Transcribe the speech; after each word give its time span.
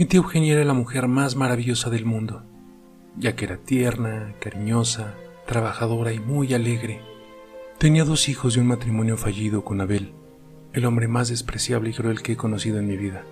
Mi 0.00 0.06
tía 0.06 0.16
Eugenia 0.16 0.54
era 0.54 0.64
la 0.64 0.72
mujer 0.72 1.08
más 1.08 1.36
maravillosa 1.36 1.90
del 1.90 2.06
mundo, 2.06 2.42
ya 3.18 3.36
que 3.36 3.44
era 3.44 3.58
tierna, 3.58 4.34
cariñosa, 4.40 5.12
trabajadora 5.46 6.14
y 6.14 6.18
muy 6.18 6.54
alegre. 6.54 7.02
Tenía 7.76 8.06
dos 8.06 8.30
hijos 8.30 8.54
de 8.54 8.62
un 8.62 8.68
matrimonio 8.68 9.18
fallido 9.18 9.62
con 9.62 9.82
Abel, 9.82 10.14
el 10.72 10.86
hombre 10.86 11.06
más 11.06 11.28
despreciable 11.28 11.90
y 11.90 11.92
cruel 11.92 12.22
que 12.22 12.32
he 12.32 12.36
conocido 12.38 12.78
en 12.78 12.86
mi 12.86 12.96
vida. 12.96 13.26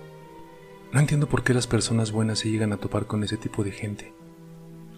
No 0.93 0.99
entiendo 0.99 1.27
por 1.27 1.43
qué 1.43 1.55
las 1.55 1.65
personas 1.65 2.11
buenas 2.11 2.37
se 2.37 2.51
llegan 2.51 2.71
a 2.71 2.77
topar 2.77 3.07
con 3.07 3.23
ese 3.23 3.37
tipo 3.37 3.63
de 3.63 3.71
gente. 3.71 4.13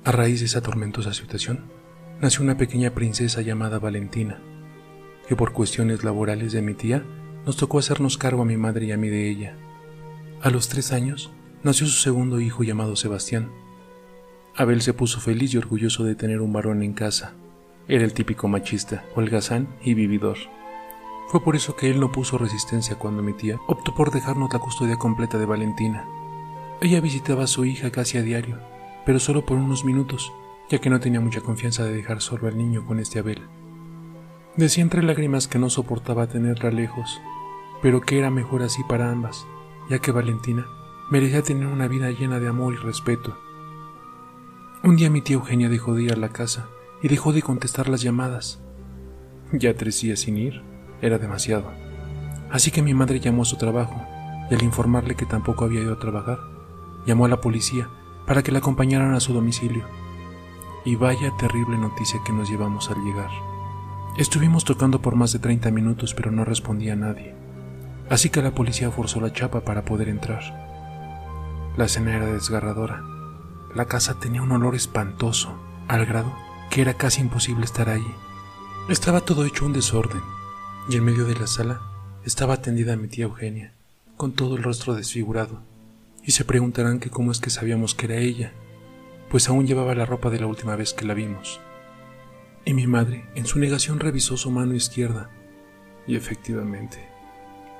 A 0.04 0.12
raíz 0.12 0.42
de 0.42 0.48
esa 0.48 0.60
tormentosa 0.60 1.14
situación, 1.14 1.72
nació 2.20 2.44
una 2.44 2.58
pequeña 2.58 2.94
princesa 2.94 3.40
llamada 3.40 3.80
Valentina, 3.80 4.42
que 5.26 5.38
por 5.38 5.54
cuestiones 5.54 6.04
laborales 6.04 6.52
de 6.52 6.62
mi 6.62 6.74
tía 6.74 7.06
nos 7.46 7.56
tocó 7.56 7.80
hacernos 7.80 8.18
cargo 8.18 8.42
a 8.42 8.46
mi 8.46 8.58
madre 8.58 8.88
y 8.88 8.92
a 8.92 8.98
mí 8.98 9.08
de 9.08 9.30
ella. 9.30 9.56
A 10.42 10.50
los 10.50 10.68
tres 10.68 10.92
años, 10.92 11.32
nació 11.64 11.86
su 11.86 12.00
segundo 12.02 12.40
hijo 12.40 12.64
llamado 12.64 12.96
Sebastián. 12.96 13.52
Abel 14.56 14.82
se 14.82 14.94
puso 14.94 15.20
feliz 15.20 15.54
y 15.54 15.58
orgulloso 15.58 16.04
de 16.04 16.16
tener 16.16 16.42
un 16.42 16.54
varón 16.54 16.84
en 16.84 16.94
casa. 16.94 17.36
Era 17.88 18.04
el 18.04 18.14
típico 18.14 18.48
machista, 18.48 19.06
holgazán 19.16 19.68
y 19.84 19.94
vividor. 19.94 20.38
Fue 21.30 21.44
por 21.44 21.56
eso 21.56 21.76
que 21.76 21.90
él 21.90 22.00
no 22.00 22.12
puso 22.12 22.38
resistencia 22.38 22.98
cuando 22.98 23.24
mi 23.24 23.34
tía 23.34 23.58
optó 23.68 23.96
por 23.96 24.12
dejarnos 24.12 24.52
la 24.52 24.60
custodia 24.60 24.98
completa 24.98 25.38
de 25.38 25.46
Valentina. 25.46 26.06
Ella 26.82 27.00
visitaba 27.00 27.44
a 27.44 27.48
su 27.48 27.64
hija 27.64 27.92
casi 27.92 28.18
a 28.18 28.24
diario, 28.24 28.60
pero 29.06 29.20
solo 29.20 29.46
por 29.46 29.58
unos 29.58 29.86
minutos, 29.86 30.34
ya 30.70 30.80
que 30.80 30.90
no 30.90 31.00
tenía 31.00 31.22
mucha 31.22 31.42
confianza 31.42 31.84
de 31.84 31.94
dejar 31.94 32.22
solo 32.22 32.48
al 32.48 32.58
niño 32.58 32.86
con 32.86 33.00
este 33.00 33.20
Abel. 33.20 33.42
Decía 34.58 34.84
entre 34.84 35.04
lágrimas 35.04 35.48
que 35.48 35.60
no 35.60 35.70
soportaba 35.70 36.28
tenerla 36.28 36.72
lejos, 36.72 37.22
pero 37.82 38.02
que 38.02 38.20
era 38.20 38.30
mejor 38.30 38.64
así 38.64 38.84
para 38.84 39.10
ambas, 39.10 39.46
ya 39.90 40.00
que 40.00 40.12
Valentina 40.12 40.66
merecía 41.12 41.44
tener 41.44 41.68
una 41.68 41.90
vida 41.90 42.10
llena 42.10 42.40
de 42.40 42.48
amor 42.48 42.74
y 42.74 42.78
respeto. 42.78 43.38
Un 44.82 44.96
día 44.96 45.10
mi 45.10 45.22
tía 45.22 45.36
Eugenia 45.36 45.68
dejó 45.68 45.94
de 45.94 46.04
ir 46.04 46.14
a 46.14 46.16
la 46.16 46.30
casa 46.30 46.70
y 47.04 47.10
dejó 47.10 47.34
de 47.34 47.42
contestar 47.42 47.90
las 47.90 48.02
llamadas. 48.02 48.62
Ya 49.52 49.76
tres 49.76 49.98
sin 50.16 50.38
ir 50.38 50.62
era 51.02 51.18
demasiado. 51.18 51.70
Así 52.50 52.72
que 52.72 52.82
mi 52.82 52.94
madre 52.94 53.20
llamó 53.20 53.42
a 53.42 53.46
su 53.46 53.58
trabajo 53.58 54.02
y 54.50 54.54
al 54.54 54.64
informarle 54.64 55.16
que 55.16 55.26
tampoco 55.26 55.66
había 55.66 55.82
ido 55.82 55.94
a 55.94 56.00
trabajar, 56.00 56.40
llamó 57.06 57.26
a 57.26 57.30
la 57.30 57.42
policía 57.42 57.90
para 58.26 58.42
que 58.42 58.54
la 58.54 58.60
acompañaran 58.60 59.14
a 59.14 59.20
su 59.20 59.34
domicilio. 59.34 59.84
Y 60.86 60.96
vaya 60.96 61.32
terrible 61.38 61.78
noticia 61.78 62.22
que 62.26 62.32
nos 62.32 62.50
llevamos 62.50 62.90
al 62.90 63.04
llegar. 63.04 63.30
Estuvimos 64.18 64.64
tocando 64.64 65.02
por 65.02 65.16
más 65.16 65.34
de 65.34 65.40
30 65.40 65.72
minutos 65.72 66.14
pero 66.14 66.32
no 66.32 66.46
respondía 66.46 66.96
nadie. 66.96 67.36
Así 68.10 68.30
que 68.30 68.42
la 68.42 68.56
policía 68.56 68.92
forzó 68.92 69.20
la 69.20 69.34
chapa 69.34 69.62
para 69.62 69.84
poder 69.84 70.08
entrar. 70.08 70.71
La 71.78 71.86
escena 71.86 72.16
era 72.16 72.26
desgarradora. 72.26 73.04
La 73.74 73.86
casa 73.86 74.20
tenía 74.20 74.42
un 74.42 74.52
olor 74.52 74.76
espantoso, 74.76 75.58
al 75.88 76.06
grado 76.06 76.34
que 76.70 76.82
era 76.82 76.94
casi 76.94 77.22
imposible 77.22 77.66
estar 77.66 77.90
allí. 77.90 78.14
Estaba 78.90 79.22
todo 79.22 79.46
hecho 79.46 79.66
un 79.66 79.74
desorden 79.74 80.22
y 80.90 80.96
en 80.96 81.04
medio 81.04 81.26
de 81.26 81.36
la 81.36 81.48
sala 81.48 81.82
estaba 82.26 82.56
atendida 82.56 82.96
mi 82.96 83.08
tía 83.08 83.26
Eugenia, 83.26 83.74
con 84.18 84.34
todo 84.34 84.56
el 84.56 84.64
rostro 84.64 84.96
desfigurado, 84.96 85.62
y 86.24 86.32
se 86.32 86.46
preguntarán 86.46 87.00
que 87.00 87.10
cómo 87.10 87.32
es 87.32 87.40
que 87.40 87.50
sabíamos 87.50 87.96
que 87.96 88.06
era 88.06 88.18
ella, 88.18 88.54
pues 89.30 89.50
aún 89.50 89.66
llevaba 89.66 89.96
la 89.96 90.06
ropa 90.06 90.30
de 90.30 90.40
la 90.40 90.48
última 90.48 90.76
vez 90.76 90.94
que 90.94 91.06
la 91.06 91.14
vimos. 91.14 91.60
Y 92.66 92.74
mi 92.74 92.86
madre, 92.86 93.26
en 93.36 93.46
su 93.46 93.60
negación, 93.60 94.00
revisó 94.00 94.38
su 94.38 94.52
mano 94.52 94.76
izquierda, 94.76 95.30
y 96.06 96.16
efectivamente, 96.16 96.98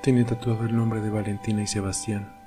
tenía 0.02 0.26
tatuado 0.26 0.66
el 0.66 0.76
nombre 0.76 1.02
de 1.02 1.10
Valentina 1.10 1.62
y 1.62 1.68
Sebastián. 1.68 2.41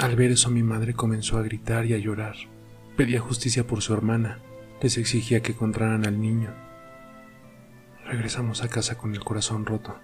Al 0.00 0.16
ver 0.16 0.32
eso 0.32 0.50
mi 0.50 0.64
madre 0.64 0.94
comenzó 0.94 1.38
a 1.38 1.42
gritar 1.42 1.86
y 1.86 1.94
a 1.94 1.98
llorar. 1.98 2.34
Pedía 2.96 3.20
justicia 3.20 3.66
por 3.66 3.82
su 3.82 3.94
hermana, 3.94 4.40
les 4.82 4.96
exigía 4.96 5.40
que 5.40 5.52
encontraran 5.52 6.06
al 6.06 6.20
niño 6.20 6.50
Regresamos 8.10 8.64
a 8.64 8.68
casa 8.68 8.98
con 8.98 9.14
el 9.14 9.20
corazón 9.20 9.66
roto. 9.66 9.94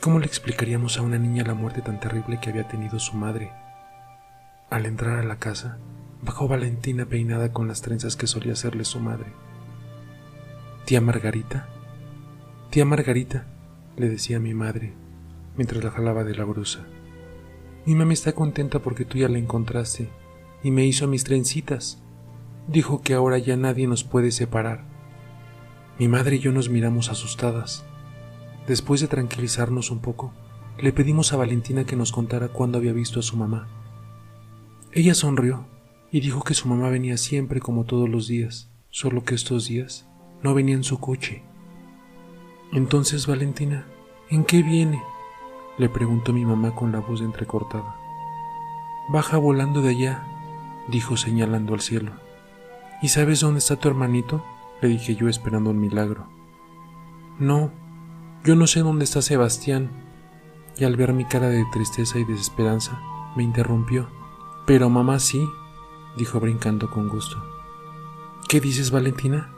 ¿Cómo 0.00 0.20
le 0.20 0.26
explicaríamos 0.26 0.96
a 0.96 1.02
una 1.02 1.18
niña 1.18 1.42
la 1.42 1.54
muerte 1.54 1.82
tan 1.82 1.98
terrible 1.98 2.38
que 2.40 2.50
había 2.50 2.68
tenido 2.68 3.00
su 3.00 3.16
madre? 3.16 3.50
Al 4.70 4.86
entrar 4.86 5.18
a 5.18 5.24
la 5.24 5.40
casa, 5.40 5.78
bajó 6.22 6.46
Valentina 6.46 7.06
peinada 7.06 7.52
con 7.52 7.66
las 7.66 7.82
trenzas 7.82 8.14
que 8.14 8.28
solía 8.28 8.52
hacerle 8.52 8.84
su 8.84 9.00
madre. 9.00 9.32
Tía 10.84 11.00
Margarita, 11.00 11.68
tía 12.70 12.84
Margarita, 12.84 13.46
le 13.96 14.08
decía 14.08 14.38
mi 14.38 14.54
madre, 14.54 14.94
mientras 15.56 15.82
la 15.82 15.90
jalaba 15.90 16.22
de 16.22 16.36
la 16.36 16.44
brusa. 16.44 16.86
Mi 17.86 17.94
mamá 17.94 18.12
está 18.12 18.32
contenta 18.32 18.80
porque 18.80 19.04
tú 19.04 19.18
ya 19.18 19.28
la 19.28 19.38
encontraste 19.38 20.08
y 20.62 20.70
me 20.70 20.86
hizo 20.86 21.06
mis 21.06 21.24
trencitas. 21.24 22.02
Dijo 22.68 23.02
que 23.02 23.14
ahora 23.14 23.38
ya 23.38 23.56
nadie 23.56 23.86
nos 23.86 24.04
puede 24.04 24.30
separar. 24.30 24.84
Mi 25.98 26.08
madre 26.08 26.36
y 26.36 26.38
yo 26.40 26.52
nos 26.52 26.68
miramos 26.68 27.10
asustadas. 27.10 27.84
Después 28.66 29.00
de 29.00 29.08
tranquilizarnos 29.08 29.90
un 29.90 30.00
poco, 30.00 30.32
le 30.78 30.92
pedimos 30.92 31.32
a 31.32 31.36
Valentina 31.36 31.84
que 31.84 31.96
nos 31.96 32.12
contara 32.12 32.48
cuándo 32.48 32.78
había 32.78 32.92
visto 32.92 33.20
a 33.20 33.22
su 33.22 33.36
mamá. 33.36 33.68
Ella 34.92 35.14
sonrió 35.14 35.66
y 36.10 36.20
dijo 36.20 36.42
que 36.42 36.54
su 36.54 36.68
mamá 36.68 36.88
venía 36.90 37.16
siempre 37.16 37.60
como 37.60 37.84
todos 37.84 38.08
los 38.08 38.28
días, 38.28 38.70
solo 38.90 39.24
que 39.24 39.34
estos 39.34 39.66
días 39.66 40.06
no 40.42 40.54
venía 40.54 40.74
en 40.74 40.84
su 40.84 40.98
coche. 40.98 41.42
Entonces, 42.72 43.26
Valentina, 43.26 43.86
¿en 44.30 44.44
qué 44.44 44.62
viene? 44.62 45.02
Le 45.80 45.88
preguntó 45.88 46.34
mi 46.34 46.44
mamá 46.44 46.74
con 46.74 46.92
la 46.92 47.00
voz 47.00 47.22
entrecortada. 47.22 47.96
Baja 49.08 49.38
volando 49.38 49.80
de 49.80 49.88
allá, 49.88 50.22
dijo 50.88 51.16
señalando 51.16 51.72
al 51.72 51.80
cielo. 51.80 52.12
¿Y 53.00 53.08
sabes 53.08 53.40
dónde 53.40 53.60
está 53.60 53.76
tu 53.76 53.88
hermanito? 53.88 54.44
le 54.82 54.88
dije 54.88 55.14
yo 55.16 55.28
esperando 55.28 55.70
un 55.70 55.80
milagro. 55.80 56.26
No, 57.38 57.72
yo 58.44 58.56
no 58.56 58.66
sé 58.66 58.80
dónde 58.80 59.04
está 59.04 59.22
Sebastián. 59.22 59.90
Y 60.76 60.84
al 60.84 60.96
ver 60.96 61.14
mi 61.14 61.24
cara 61.24 61.48
de 61.48 61.64
tristeza 61.72 62.18
y 62.18 62.24
desesperanza, 62.24 63.00
me 63.34 63.42
interrumpió. 63.42 64.08
Pero 64.66 64.90
mamá 64.90 65.18
sí, 65.18 65.42
dijo 66.18 66.40
brincando 66.40 66.90
con 66.90 67.08
gusto. 67.08 67.42
¿Qué 68.48 68.60
dices, 68.60 68.90
Valentina? 68.90 69.50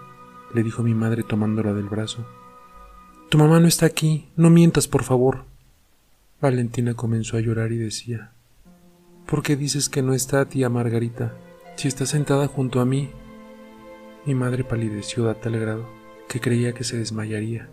le 0.54 0.62
dijo 0.62 0.84
mi 0.84 0.94
madre 0.94 1.25
tomándola 1.25 1.72
del 1.72 1.89
brazo. 1.89 2.25
Tu 3.28 3.39
mamá 3.39 3.59
no 3.59 3.66
está 3.66 3.87
aquí, 3.87 4.28
no 4.37 4.50
mientas, 4.50 4.87
por 4.87 5.03
favor. 5.03 5.51
Valentina 6.42 6.94
comenzó 6.94 7.36
a 7.36 7.41
llorar 7.41 7.70
y 7.70 7.76
decía, 7.76 8.32
¿Por 9.26 9.44
qué 9.44 9.54
dices 9.54 9.88
que 9.88 10.03
no 10.03 10.12
está 10.12 10.44
tía 10.48 10.69
Margarita? 10.69 11.36
Si 11.76 11.86
está 11.86 12.04
sentada 12.04 12.48
junto 12.48 12.80
a 12.80 12.84
mí, 12.84 13.10
mi 14.26 14.34
madre 14.34 14.64
palideció 14.64 15.30
a 15.30 15.34
tal 15.34 15.56
grado 15.60 15.88
que 16.28 16.41
creía 16.41 16.72
que 16.72 16.82
se 16.82 16.98
desmayaría. 16.98 17.69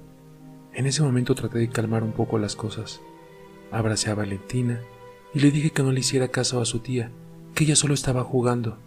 En 0.76 0.86
ese 0.86 1.02
momento 1.02 1.34
traté 1.34 1.58
de 1.58 1.70
calmar 1.70 2.04
un 2.04 2.12
poco 2.12 2.38
las 2.38 2.56
cosas. 2.56 3.02
Abracé 3.72 4.12
a 4.12 4.16
Valentina 4.16 4.82
y 5.34 5.40
le 5.40 5.50
dije 5.50 5.72
que 5.72 5.82
no 5.82 5.92
le 5.92 6.02
hiciera 6.02 6.28
caso 6.28 6.62
a 6.62 6.66
su 6.66 6.78
tía, 6.78 7.10
que 7.56 7.64
ella 7.64 7.76
solo 7.76 7.96
estaba 7.96 8.24
jugando. 8.24 8.78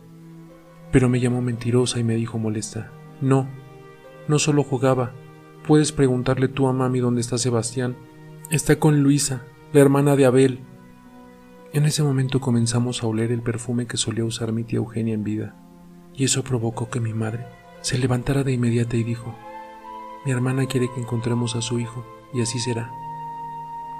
Pero 0.92 1.08
me 1.08 1.18
llamó 1.18 1.42
mentirosa 1.42 1.98
y 1.98 2.04
me 2.04 2.14
dijo 2.14 2.38
molesta, 2.38 2.92
no, 3.20 3.48
no 4.28 4.38
solo 4.38 4.62
jugaba, 4.62 5.12
puedes 5.66 5.90
preguntarle 5.90 6.46
tú 6.46 6.68
a 6.68 6.72
mami 6.72 7.00
dónde 7.00 7.20
está 7.20 7.36
Sebastián. 7.36 7.96
Está 8.48 8.76
con 8.76 9.02
Luisa, 9.02 9.42
la 9.72 9.80
hermana 9.80 10.16
de 10.16 10.26
Abel. 10.26 10.60
En 11.72 11.86
ese 11.86 12.02
momento 12.02 12.40
comenzamos 12.40 13.02
a 13.02 13.06
oler 13.06 13.32
el 13.32 13.40
perfume 13.40 13.86
que 13.86 13.96
solía 13.96 14.24
usar 14.24 14.52
mi 14.52 14.64
tía 14.64 14.76
Eugenia 14.78 15.14
en 15.14 15.24
vida 15.24 15.56
y 16.14 16.24
eso 16.24 16.44
provocó 16.44 16.90
que 16.90 17.00
mi 17.00 17.14
madre 17.14 17.46
se 17.80 17.98
levantara 17.98 18.44
de 18.44 18.52
inmediato 18.52 18.96
y 18.96 19.02
dijo, 19.02 19.34
mi 20.26 20.30
hermana 20.30 20.66
quiere 20.66 20.90
que 20.92 21.00
encontremos 21.00 21.56
a 21.56 21.62
su 21.62 21.80
hijo, 21.80 22.04
y 22.32 22.42
así 22.42 22.60
será. 22.60 22.92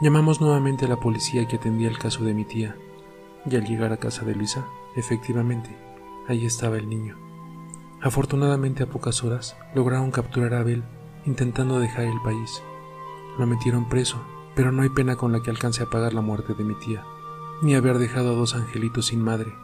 Llamamos 0.01 0.41
nuevamente 0.41 0.85
a 0.85 0.89
la 0.89 1.01
policía 1.01 1.49
que 1.49 1.57
atendía 1.57 1.89
el 1.89 1.99
caso 1.99 2.23
de 2.23 2.33
mi 2.35 2.45
tía, 2.45 2.77
y 3.45 3.57
al 3.57 3.65
llegar 3.65 3.93
a 3.93 3.97
casa 3.97 4.25
de 4.25 4.37
Luisa, 4.37 4.65
efectivamente, 4.95 5.71
ahí 6.29 6.47
estaba 6.47 6.77
el 6.77 6.89
niño. 6.89 7.17
Afortunadamente 8.01 8.85
a 8.85 8.87
pocas 8.87 9.25
horas 9.25 9.57
lograron 9.75 10.11
capturar 10.11 10.55
a 10.55 10.61
Abel 10.61 10.85
intentando 11.25 11.81
dejar 11.81 12.05
el 12.05 12.21
país. 12.23 12.63
Lo 13.39 13.47
metieron 13.47 13.89
preso, 13.89 14.23
pero 14.55 14.73
no 14.73 14.83
hay 14.83 14.89
pena 14.89 15.17
con 15.17 15.33
la 15.33 15.43
que 15.43 15.51
alcance 15.51 15.83
a 15.83 15.91
pagar 15.91 16.15
la 16.15 16.21
muerte 16.21 16.55
de 16.55 16.65
mi 16.65 16.75
tía, 16.75 17.05
ni 17.63 17.75
haber 17.75 17.99
dejado 17.99 18.31
a 18.33 18.35
dos 18.35 18.55
angelitos 18.55 19.07
sin 19.07 19.23
madre. 19.23 19.55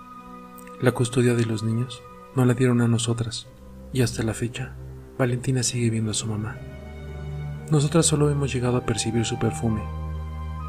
La 0.81 0.93
custodia 0.93 1.35
de 1.35 1.47
los 1.47 1.63
niños 1.63 2.03
no 2.35 2.45
la 2.45 2.55
dieron 2.55 2.81
a 2.81 2.89
nosotras, 2.89 3.49
y 3.93 4.03
hasta 4.03 4.23
la 4.23 4.35
fecha, 4.35 4.77
Valentina 5.19 5.63
sigue 5.63 5.91
viendo 5.91 6.13
a 6.13 6.15
su 6.15 6.27
mamá. 6.27 6.57
Nosotras 7.71 8.07
solo 8.07 8.31
hemos 8.31 8.53
llegado 8.53 8.77
a 8.77 8.87
percibir 8.87 9.25
su 9.25 9.39
perfume, 9.39 9.83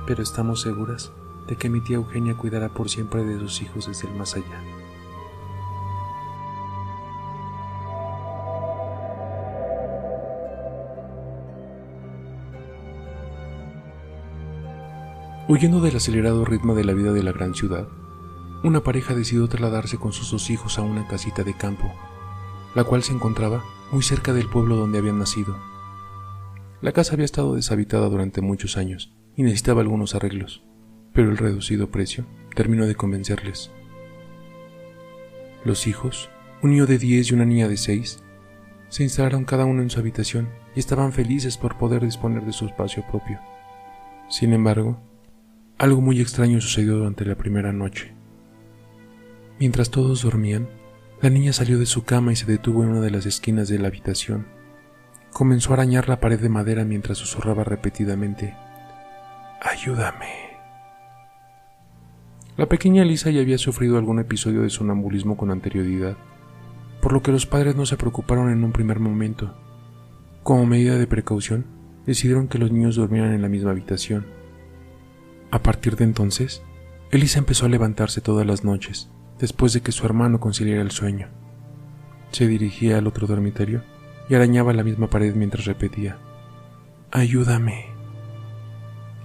pero 0.07 0.23
estamos 0.23 0.61
seguras 0.61 1.11
de 1.47 1.55
que 1.55 1.69
mi 1.69 1.81
tía 1.81 1.97
Eugenia 1.97 2.35
cuidará 2.35 2.69
por 2.69 2.89
siempre 2.89 3.23
de 3.23 3.39
sus 3.39 3.61
hijos 3.61 3.87
desde 3.87 4.07
el 4.07 4.15
más 4.15 4.35
allá. 4.35 4.78
Huyendo 15.49 15.81
del 15.81 15.95
acelerado 15.95 16.45
ritmo 16.45 16.75
de 16.75 16.83
la 16.83 16.93
vida 16.93 17.11
de 17.11 17.23
la 17.23 17.31
gran 17.31 17.55
ciudad, 17.55 17.87
una 18.63 18.83
pareja 18.83 19.15
decidió 19.15 19.47
trasladarse 19.47 19.97
con 19.97 20.13
sus 20.13 20.29
dos 20.29 20.51
hijos 20.51 20.77
a 20.77 20.83
una 20.83 21.07
casita 21.07 21.43
de 21.43 21.55
campo, 21.55 21.91
la 22.75 22.83
cual 22.83 23.01
se 23.01 23.13
encontraba 23.13 23.63
muy 23.91 24.03
cerca 24.03 24.31
del 24.31 24.47
pueblo 24.47 24.75
donde 24.75 24.99
habían 24.99 25.17
nacido. 25.17 25.57
La 26.81 26.91
casa 26.91 27.13
había 27.13 27.25
estado 27.25 27.55
deshabitada 27.55 28.07
durante 28.09 28.41
muchos 28.41 28.77
años 28.77 29.11
y 29.35 29.41
necesitaba 29.41 29.81
algunos 29.81 30.13
arreglos, 30.13 30.61
pero 31.13 31.31
el 31.31 31.37
reducido 31.37 31.89
precio 31.89 32.27
terminó 32.53 32.85
de 32.85 32.93
convencerles. 32.93 33.71
Los 35.65 35.87
hijos, 35.87 36.29
un 36.61 36.69
niño 36.69 36.85
de 36.85 36.99
10 36.99 37.31
y 37.31 37.33
una 37.33 37.45
niña 37.45 37.67
de 37.67 37.77
6, 37.77 38.23
se 38.89 39.01
instalaron 39.01 39.45
cada 39.45 39.65
uno 39.65 39.81
en 39.81 39.89
su 39.89 39.99
habitación 39.99 40.47
y 40.75 40.79
estaban 40.79 41.11
felices 41.11 41.57
por 41.57 41.79
poder 41.79 42.05
disponer 42.05 42.45
de 42.45 42.53
su 42.53 42.67
espacio 42.67 43.03
propio. 43.09 43.39
Sin 44.29 44.53
embargo, 44.53 45.08
algo 45.79 46.01
muy 46.01 46.21
extraño 46.21 46.61
sucedió 46.61 46.97
durante 46.97 47.25
la 47.25 47.35
primera 47.35 47.73
noche. 47.73 48.13
Mientras 49.59 49.89
todos 49.89 50.21
dormían, 50.21 50.69
la 51.21 51.31
niña 51.31 51.51
salió 51.51 51.79
de 51.79 51.87
su 51.87 52.03
cama 52.03 52.31
y 52.31 52.35
se 52.35 52.45
detuvo 52.45 52.83
en 52.83 52.89
una 52.89 53.01
de 53.01 53.09
las 53.09 53.25
esquinas 53.25 53.67
de 53.67 53.79
la 53.79 53.87
habitación. 53.87 54.45
Comenzó 55.33 55.71
a 55.71 55.73
arañar 55.73 56.07
la 56.07 56.19
pared 56.19 56.39
de 56.39 56.49
madera 56.49 56.85
mientras 56.85 57.17
susurraba 57.17 57.63
repetidamente, 57.63 58.55
Ayúdame. 59.61 60.49
La 62.57 62.67
pequeña 62.67 63.03
Lisa 63.03 63.31
ya 63.31 63.41
había 63.41 63.57
sufrido 63.57 63.97
algún 63.97 64.19
episodio 64.19 64.61
de 64.61 64.69
sonambulismo 64.69 65.35
con 65.35 65.49
anterioridad 65.49 66.15
por 67.01 67.13
lo 67.13 67.21
que 67.21 67.31
los 67.31 67.45
padres 67.45 67.75
no 67.75 67.85
se 67.85 67.97
preocuparon 67.97 68.51
en 68.51 68.63
un 68.63 68.71
primer 68.71 68.99
momento. 68.99 69.53
Como 70.43 70.65
medida 70.65 70.97
de 70.97 71.07
precaución, 71.07 71.65
decidieron 72.05 72.47
que 72.47 72.57
los 72.57 72.71
niños 72.71 72.95
durmieran 72.95 73.33
en 73.33 73.41
la 73.41 73.49
misma 73.49 73.71
habitación. 73.71 74.25
A 75.51 75.63
partir 75.63 75.95
de 75.95 76.03
entonces, 76.03 76.61
Elisa 77.11 77.39
empezó 77.39 77.65
a 77.65 77.69
levantarse 77.69 78.21
todas 78.21 78.45
las 78.45 78.63
noches, 78.63 79.09
después 79.39 79.73
de 79.73 79.81
que 79.81 79.91
su 79.91 80.05
hermano 80.05 80.39
conciliara 80.39 80.81
el 80.81 80.91
sueño. 80.91 81.29
Se 82.31 82.47
dirigía 82.47 82.97
al 82.97 83.07
otro 83.07 83.25
dormitorio 83.25 83.83
y 84.29 84.35
arañaba 84.35 84.73
la 84.73 84.83
misma 84.83 85.09
pared 85.09 85.33
mientras 85.35 85.65
repetía, 85.65 86.19
Ayúdame. 87.11 87.87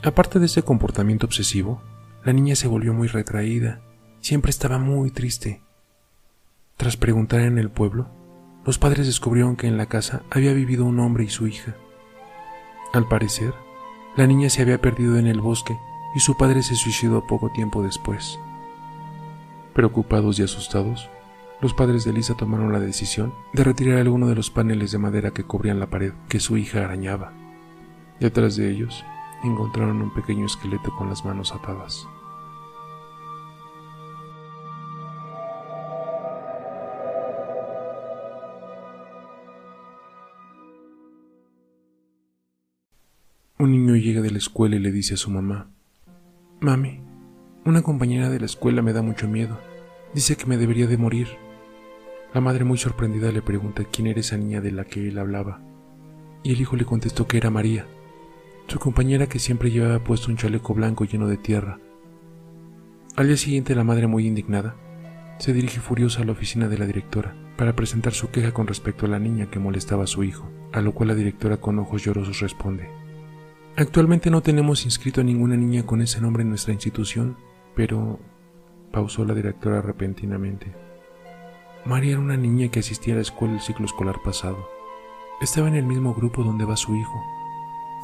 Aparte 0.02 0.38
de 0.38 0.46
ese 0.46 0.62
comportamiento 0.62 1.26
obsesivo, 1.26 1.82
la 2.24 2.32
niña 2.32 2.56
se 2.56 2.68
volvió 2.68 2.94
muy 2.94 3.08
retraída, 3.08 3.80
siempre 4.20 4.50
estaba 4.50 4.78
muy 4.78 5.10
triste 5.10 5.64
tras 6.76 6.96
preguntar 6.96 7.40
en 7.42 7.58
el 7.58 7.70
pueblo, 7.70 8.08
los 8.66 8.78
padres 8.78 9.06
descubrieron 9.06 9.56
que 9.56 9.68
en 9.68 9.76
la 9.76 9.86
casa 9.86 10.22
había 10.30 10.52
vivido 10.52 10.84
un 10.84 10.98
hombre 10.98 11.24
y 11.24 11.28
su 11.28 11.46
hija. 11.46 11.76
Al 12.92 13.06
parecer, 13.06 13.54
la 14.16 14.26
niña 14.26 14.50
se 14.50 14.62
había 14.62 14.80
perdido 14.80 15.16
en 15.16 15.26
el 15.26 15.40
bosque 15.40 15.76
y 16.14 16.20
su 16.20 16.36
padre 16.36 16.62
se 16.62 16.76
suicidó 16.76 17.26
poco 17.26 17.50
tiempo 17.50 17.82
después. 17.82 18.38
Preocupados 19.74 20.38
y 20.38 20.42
asustados, 20.42 21.10
los 21.60 21.74
padres 21.74 22.04
de 22.04 22.12
Lisa 22.12 22.34
tomaron 22.34 22.72
la 22.72 22.80
decisión 22.80 23.32
de 23.52 23.64
retirar 23.64 23.98
alguno 23.98 24.28
de 24.28 24.34
los 24.34 24.50
paneles 24.50 24.92
de 24.92 24.98
madera 24.98 25.32
que 25.32 25.44
cubrían 25.44 25.80
la 25.80 25.88
pared 25.88 26.12
que 26.28 26.40
su 26.40 26.56
hija 26.56 26.84
arañaba. 26.84 27.32
Detrás 28.20 28.56
de 28.56 28.70
ellos 28.70 29.04
encontraron 29.42 30.00
un 30.02 30.14
pequeño 30.14 30.46
esqueleto 30.46 30.94
con 30.96 31.08
las 31.08 31.24
manos 31.24 31.52
atadas. 31.52 32.06
Un 43.58 43.72
niño 43.72 43.96
llega 43.96 44.20
de 44.20 44.30
la 44.30 44.38
escuela 44.38 44.76
y 44.76 44.80
le 44.80 44.92
dice 44.92 45.14
a 45.14 45.16
su 45.16 45.30
mamá, 45.30 45.70
Mami, 46.64 46.98
una 47.66 47.82
compañera 47.82 48.30
de 48.30 48.40
la 48.40 48.46
escuela 48.46 48.80
me 48.80 48.94
da 48.94 49.02
mucho 49.02 49.28
miedo. 49.28 49.60
Dice 50.14 50.34
que 50.34 50.46
me 50.46 50.56
debería 50.56 50.86
de 50.86 50.96
morir. 50.96 51.28
La 52.32 52.40
madre 52.40 52.64
muy 52.64 52.78
sorprendida 52.78 53.30
le 53.32 53.42
pregunta 53.42 53.84
quién 53.84 54.06
era 54.06 54.20
esa 54.20 54.38
niña 54.38 54.62
de 54.62 54.72
la 54.72 54.86
que 54.86 55.06
él 55.06 55.18
hablaba. 55.18 55.60
Y 56.42 56.52
el 56.52 56.60
hijo 56.62 56.76
le 56.76 56.86
contestó 56.86 57.26
que 57.26 57.36
era 57.36 57.50
María, 57.50 57.84
su 58.66 58.78
compañera 58.78 59.26
que 59.26 59.40
siempre 59.40 59.70
llevaba 59.70 60.02
puesto 60.02 60.30
un 60.30 60.38
chaleco 60.38 60.72
blanco 60.72 61.04
lleno 61.04 61.28
de 61.28 61.36
tierra. 61.36 61.80
Al 63.14 63.26
día 63.26 63.36
siguiente 63.36 63.74
la 63.74 63.84
madre 63.84 64.06
muy 64.06 64.26
indignada 64.26 64.74
se 65.38 65.52
dirige 65.52 65.80
furiosa 65.80 66.22
a 66.22 66.24
la 66.24 66.32
oficina 66.32 66.68
de 66.68 66.78
la 66.78 66.86
directora 66.86 67.36
para 67.58 67.76
presentar 67.76 68.14
su 68.14 68.30
queja 68.30 68.52
con 68.54 68.66
respecto 68.66 69.04
a 69.04 69.10
la 69.10 69.18
niña 69.18 69.50
que 69.50 69.58
molestaba 69.58 70.04
a 70.04 70.06
su 70.06 70.24
hijo, 70.24 70.50
a 70.72 70.80
lo 70.80 70.94
cual 70.94 71.08
la 71.08 71.14
directora 71.14 71.58
con 71.58 71.78
ojos 71.78 72.04
llorosos 72.04 72.40
responde, 72.40 72.88
Actualmente 73.76 74.30
no 74.30 74.40
tenemos 74.40 74.84
inscrito 74.84 75.20
a 75.20 75.24
ninguna 75.24 75.56
niña 75.56 75.84
con 75.84 76.00
ese 76.00 76.20
nombre 76.20 76.42
en 76.42 76.50
nuestra 76.50 76.72
institución, 76.72 77.36
pero... 77.74 78.20
pausó 78.92 79.24
la 79.24 79.34
directora 79.34 79.82
repentinamente. 79.82 80.72
María 81.84 82.12
era 82.12 82.20
una 82.20 82.36
niña 82.36 82.68
que 82.68 82.78
asistía 82.78 83.14
a 83.14 83.16
la 83.16 83.22
escuela 83.22 83.54
el 83.54 83.60
ciclo 83.60 83.84
escolar 83.84 84.22
pasado. 84.22 84.68
Estaba 85.40 85.66
en 85.66 85.74
el 85.74 85.86
mismo 85.86 86.14
grupo 86.14 86.44
donde 86.44 86.64
va 86.64 86.76
su 86.76 86.94
hijo. 86.94 87.20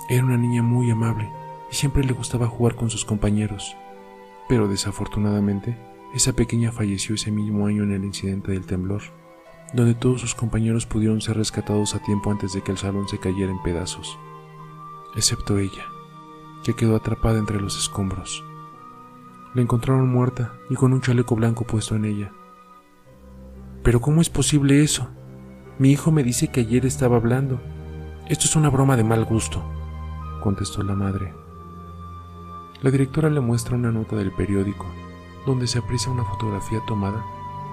Era 0.08 0.24
una 0.24 0.36
niña 0.36 0.60
muy 0.60 0.90
amable 0.90 1.30
y 1.70 1.76
siempre 1.76 2.02
le 2.02 2.14
gustaba 2.14 2.48
jugar 2.48 2.74
con 2.74 2.90
sus 2.90 3.04
compañeros. 3.04 3.76
Pero 4.48 4.66
desafortunadamente, 4.66 5.78
esa 6.12 6.32
pequeña 6.32 6.72
falleció 6.72 7.14
ese 7.14 7.30
mismo 7.30 7.68
año 7.68 7.84
en 7.84 7.92
el 7.92 8.04
incidente 8.04 8.50
del 8.50 8.66
temblor, 8.66 9.02
donde 9.72 9.94
todos 9.94 10.20
sus 10.20 10.34
compañeros 10.34 10.84
pudieron 10.84 11.20
ser 11.20 11.36
rescatados 11.36 11.94
a 11.94 12.02
tiempo 12.02 12.32
antes 12.32 12.54
de 12.54 12.62
que 12.62 12.72
el 12.72 12.78
salón 12.78 13.06
se 13.06 13.18
cayera 13.18 13.52
en 13.52 13.62
pedazos 13.62 14.18
excepto 15.16 15.58
ella, 15.58 15.84
que 16.62 16.74
quedó 16.74 16.96
atrapada 16.96 17.38
entre 17.38 17.60
los 17.60 17.78
escombros. 17.78 18.44
La 19.54 19.62
encontraron 19.62 20.08
muerta 20.08 20.54
y 20.68 20.74
con 20.74 20.92
un 20.92 21.00
chaleco 21.00 21.34
blanco 21.34 21.64
puesto 21.64 21.96
en 21.96 22.04
ella. 22.04 22.32
Pero 23.82 24.00
¿cómo 24.00 24.20
es 24.20 24.30
posible 24.30 24.82
eso? 24.82 25.08
Mi 25.78 25.90
hijo 25.90 26.12
me 26.12 26.22
dice 26.22 26.48
que 26.48 26.60
ayer 26.60 26.86
estaba 26.86 27.16
hablando. 27.16 27.60
Esto 28.28 28.44
es 28.44 28.54
una 28.54 28.70
broma 28.70 28.96
de 28.96 29.04
mal 29.04 29.24
gusto, 29.24 29.64
contestó 30.42 30.82
la 30.82 30.94
madre. 30.94 31.32
La 32.82 32.90
directora 32.90 33.28
le 33.28 33.40
muestra 33.40 33.76
una 33.76 33.90
nota 33.90 34.16
del 34.16 34.32
periódico, 34.32 34.86
donde 35.46 35.66
se 35.66 35.78
aprecia 35.78 36.12
una 36.12 36.24
fotografía 36.24 36.80
tomada 36.86 37.24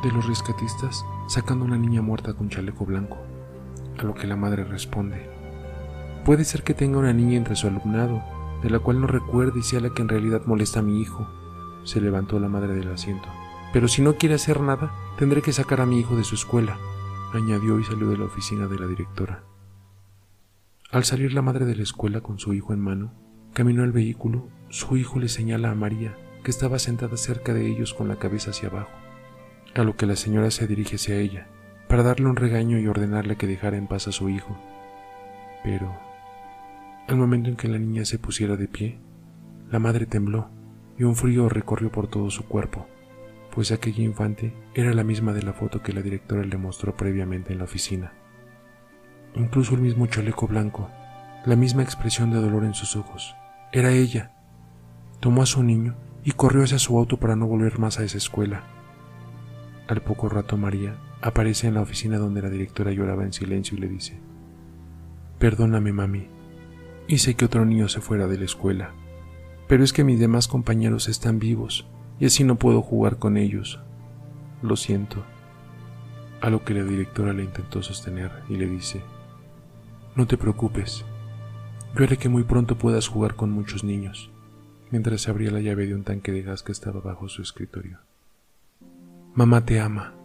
de 0.04 0.12
los 0.12 0.28
rescatistas 0.28 1.06
sacando 1.28 1.66
a 1.66 1.68
una 1.68 1.78
niña 1.78 2.02
muerta 2.02 2.34
con 2.34 2.50
chaleco 2.50 2.86
blanco, 2.86 3.18
a 4.00 4.04
lo 4.04 4.14
que 4.14 4.28
la 4.28 4.36
madre 4.36 4.64
responde. 4.64 5.37
Puede 6.28 6.44
ser 6.44 6.64
que 6.64 6.74
tenga 6.74 6.98
una 6.98 7.14
niña 7.14 7.38
entre 7.38 7.56
su 7.56 7.68
alumnado, 7.68 8.22
de 8.62 8.70
la 8.70 8.80
cual 8.80 9.00
no 9.00 9.08
recuerde 9.08 9.60
y 9.60 9.64
sea 9.64 9.80
la 9.80 9.94
que 9.94 10.02
en 10.02 10.10
realidad 10.10 10.42
molesta 10.46 10.82
a 10.82 10.84
mi 10.84 11.00
hijo. 11.00 11.26
Se 11.86 12.02
levantó 12.02 12.38
la 12.38 12.50
madre 12.50 12.74
del 12.74 12.92
asiento. 12.92 13.30
Pero 13.72 13.88
si 13.88 14.02
no 14.02 14.18
quiere 14.18 14.36
hacer 14.36 14.60
nada, 14.60 14.92
tendré 15.18 15.42
que 15.42 15.54
sacar 15.54 15.80
a 15.80 15.86
mi 15.86 16.02
hijo 16.02 16.18
de 16.18 16.26
su 16.26 16.36
escuela, 16.36 16.78
añadió 17.32 17.80
y 17.80 17.86
salió 17.86 18.10
de 18.10 18.18
la 18.18 18.26
oficina 18.26 18.68
de 18.68 18.78
la 18.78 18.88
directora. 18.88 19.46
Al 20.92 21.06
salir 21.06 21.34
la 21.34 21.42
madre 21.42 21.64
de 21.64 21.78
la 21.78 21.84
escuela 21.84 22.20
con 22.20 22.40
su 22.40 22.54
hijo 22.54 22.74
en 22.74 22.82
mano, 22.82 23.14
caminó 23.54 23.84
al 23.84 23.94
vehículo, 23.94 24.50
su 24.68 24.98
hijo 24.98 25.20
le 25.20 25.30
señala 25.30 25.72
a 25.72 25.76
María, 25.76 26.18
que 26.44 26.52
estaba 26.52 26.78
sentada 26.78 27.16
cerca 27.16 27.54
de 27.54 27.68
ellos 27.68 27.94
con 27.94 28.10
la 28.10 28.18
cabeza 28.18 28.52
hacia 28.52 28.68
abajo, 28.68 28.92
a 29.76 29.84
lo 29.84 29.96
que 29.96 30.06
la 30.06 30.18
señora 30.18 30.52
se 30.52 30.68
dirige 30.68 30.98
hacia 30.98 31.16
ella, 31.16 31.48
para 31.88 32.04
darle 32.04 32.26
un 32.26 32.36
regaño 32.36 32.80
y 32.80 32.88
ordenarle 32.88 33.38
que 33.38 33.48
dejara 33.48 33.78
en 33.78 33.88
paz 33.88 34.10
a 34.10 34.12
su 34.12 34.28
hijo. 34.28 34.58
Pero 35.64 36.07
al 37.08 37.16
momento 37.16 37.50
en 37.50 37.56
que 37.56 37.68
la 37.68 37.80
niña 37.80 38.04
se 38.06 38.20
pusiera 38.20 38.58
de 38.58 38.68
pie, 38.68 39.00
la 39.72 39.80
madre 39.80 40.06
tembló 40.06 40.50
y 40.98 41.04
un 41.04 41.16
frío 41.16 41.48
recorrió 41.48 41.92
por 41.92 42.08
todo 42.08 42.30
su 42.30 42.46
cuerpo, 42.46 42.88
pues 43.54 43.72
aquella 43.72 44.04
infante 44.04 44.54
era 44.74 44.94
la 44.94 45.04
misma 45.04 45.34
de 45.34 45.44
la 45.44 45.54
foto 45.54 45.82
que 45.82 45.94
la 45.94 46.02
directora 46.02 46.44
le 46.44 46.58
mostró 46.58 46.96
previamente 46.98 47.54
en 47.54 47.60
la 47.60 47.66
oficina. 47.66 48.14
Incluso 49.36 49.76
el 49.76 49.82
mismo 49.82 50.08
chaleco 50.08 50.48
blanco, 50.48 50.90
la 51.46 51.56
misma 51.56 51.84
expresión 51.84 52.30
de 52.32 52.42
dolor 52.42 52.66
en 52.66 52.74
sus 52.74 52.96
ojos. 52.96 53.36
Era 53.72 53.92
ella. 53.92 54.32
Tomó 55.20 55.44
a 55.44 55.46
su 55.46 55.64
niño 55.64 55.96
y 56.24 56.32
corrió 56.32 56.64
hacia 56.64 56.80
su 56.80 56.98
auto 56.98 57.18
para 57.18 57.36
no 57.36 57.48
volver 57.48 57.80
más 57.80 58.00
a 58.00 58.04
esa 58.04 58.18
escuela. 58.18 58.64
Al 59.88 60.02
poco 60.02 60.28
rato 60.28 60.58
María 60.58 60.98
aparece 61.22 61.68
en 61.68 61.76
la 61.76 61.82
oficina 61.82 62.18
donde 62.18 62.42
la 62.42 62.50
directora 62.50 62.92
lloraba 62.92 63.24
en 63.24 63.32
silencio 63.34 63.78
y 63.78 63.82
le 63.82 63.88
dice, 63.88 64.20
Perdóname, 65.40 65.94
mami, 65.94 66.28
Hice 67.08 67.36
que 67.36 67.46
otro 67.46 67.66
niño 67.66 67.88
se 67.88 68.02
fuera 68.02 68.28
de 68.28 68.38
la 68.38 68.44
escuela, 68.44 68.92
pero 69.68 69.84
es 69.84 69.94
que 69.94 70.04
mis 70.04 70.20
demás 70.20 70.50
compañeros 70.50 71.08
están 71.08 71.40
vivos 71.40 71.88
y 72.20 72.26
así 72.26 72.44
no 72.44 72.58
puedo 72.58 72.82
jugar 72.82 73.18
con 73.18 73.38
ellos. 73.38 73.80
Lo 74.62 74.76
siento. 74.76 75.24
A 76.42 76.50
lo 76.50 76.66
que 76.66 76.74
la 76.74 76.84
directora 76.84 77.32
le 77.32 77.44
intentó 77.44 77.82
sostener 77.82 78.32
y 78.50 78.58
le 78.58 78.68
dice, 78.68 79.02
No 80.16 80.28
te 80.28 80.38
preocupes, 80.38 81.06
yo 81.96 82.04
haré 82.04 82.18
que 82.18 82.30
muy 82.30 82.44
pronto 82.44 82.78
puedas 82.78 83.08
jugar 83.08 83.36
con 83.36 83.52
muchos 83.52 83.86
niños, 83.86 84.30
mientras 84.92 85.30
abría 85.30 85.52
la 85.52 85.62
llave 85.62 85.88
de 85.88 85.96
un 85.96 86.04
tanque 86.04 86.32
de 86.34 86.44
gas 86.44 86.62
que 86.62 86.74
estaba 86.74 87.00
bajo 87.00 87.30
su 87.30 87.42
escritorio. 87.42 88.00
Mamá 89.34 89.66
te 89.66 89.80
ama. 89.80 90.17